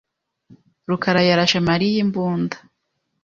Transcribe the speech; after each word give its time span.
rukarayarashe 0.89 1.57
Mariya 1.69 1.97
imbunda. 2.05 2.55